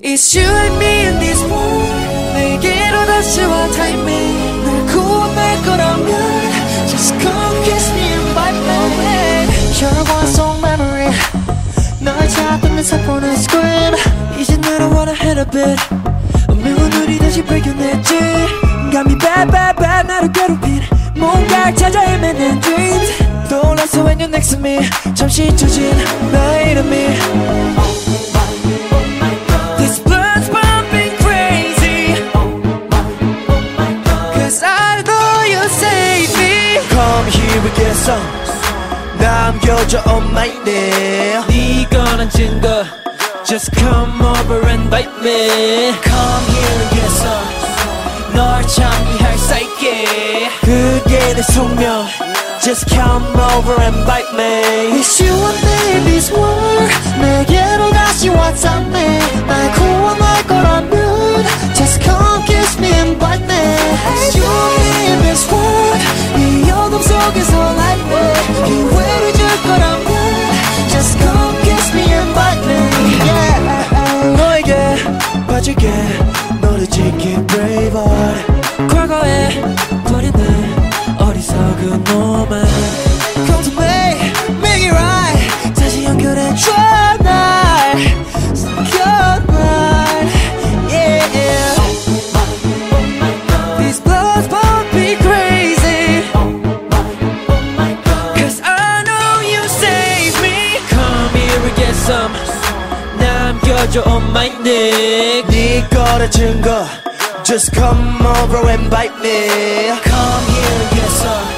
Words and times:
It's 0.00 0.34
you 0.34 0.44
and 0.46 0.78
me 0.78 1.06
in 1.06 1.18
this 1.18 1.42
world 1.44 1.88
내게로 2.34 3.06
다시 3.06 3.40
와 3.42 3.66
timing 3.72 4.64
날 4.64 4.86
구원할 4.86 5.62
거라면 5.62 6.08
Just 6.86 7.18
come 7.18 7.64
kiss 7.64 7.90
me 7.92 8.12
and 8.12 8.34
bite 8.34 8.56
me 8.56 9.48
혈관 9.74 10.26
속 10.28 10.60
memory 10.60 11.10
널 12.00 12.28
찾던 12.28 12.76
내 12.76 12.82
사포는 12.82 13.32
scream 13.34 13.94
이제 14.38 14.56
너를 14.58 14.86
wanna 14.86 15.14
hit 15.14 15.38
a 15.38 15.44
bit 15.44 15.80
운명은 16.48 16.92
우리 17.02 17.18
다시 17.18 17.42
발견했지 17.44 18.18
감이 18.92 19.18
bad 19.18 19.50
bad 19.50 19.76
bad 19.76 20.06
나를 20.06 20.32
괴롭힌 20.32 20.82
뭔가를 21.16 21.74
찾아 21.74 22.00
헤매는 22.00 22.60
dreams 22.60 23.48
떠올랐어 23.48 24.04
when 24.04 24.18
you're 24.18 24.28
next 24.28 24.50
to 24.50 24.58
me 24.58 24.78
잠시 25.14 25.46
잊혀진 25.46 25.90
나의 26.30 26.72
이름이 26.72 26.94
This 26.94 28.27
Come 37.68 37.68
here 37.68 37.68
we 37.68 37.70
get 37.76 37.94
some 37.96 38.22
남겨줘 39.20 40.02
on 40.06 40.32
my 40.32 40.48
name 40.64 41.44
네가 41.46 42.16
난 42.16 42.30
증거 42.30 42.86
Just 43.44 43.70
come 43.76 44.22
over 44.22 44.66
and 44.66 44.88
bite 44.88 45.12
me 45.22 45.92
Come 46.02 46.46
here 46.48 46.80
and 46.80 46.90
get 46.96 47.10
some 47.12 47.48
널 48.34 48.66
참이할 48.66 49.36
사이게 49.36 50.48
그게 50.62 51.34
내 51.34 51.42
숙명 51.42 52.06
Just 52.62 52.88
come 52.88 53.26
over 53.36 53.78
and 53.82 54.06
bite 54.06 54.32
me 54.34 54.98
It's 54.98 55.20
you 55.20 55.34
and 55.34 55.66
me 55.66 55.96
in 55.98 56.04
this 56.06 56.32
world 56.32 56.90
내게로 57.20 57.90
다시 57.92 58.30
왔잖네 58.30 59.27
남겨줘 103.48 104.02
on 104.06 104.22
my 104.30 104.48
neck 104.60 105.46
네 105.48 105.88
거라 105.88 106.28
증거 106.28 106.86
Just 107.42 107.72
come 107.74 108.26
over 108.26 108.68
and 108.70 108.90
bite 108.90 109.16
me 109.22 109.48
Come 110.04 110.44
here 110.52 110.78
and 110.80 110.90
get 110.94 111.10
some 111.20 111.48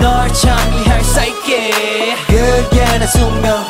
널 0.00 0.32
참이할 0.32 1.04
사이게 1.04 2.14
그게 2.26 2.98
내 2.98 3.06
숙명 3.06 3.64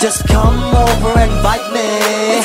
Just 0.00 0.26
come 0.28 0.62
over 0.74 1.18
and 1.18 1.42
bite 1.42 1.68
me 1.72 2.42